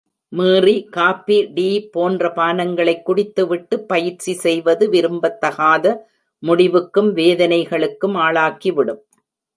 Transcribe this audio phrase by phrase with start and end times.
[0.31, 1.89] மீறி coffee, tea,
[1.89, 5.95] போன்ற பானங்களைக் குடித்து விட்டு பயிற்சி செய்வது விரும்பத்தகாத
[6.43, 9.01] முடிவுக்கும் வேதனைகளுக்கும் ஆளாக்கிவிடும்.